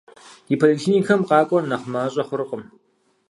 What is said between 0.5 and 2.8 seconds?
поликлиникэм къакӀуэр нэхъ мащӀэ хъуркъым.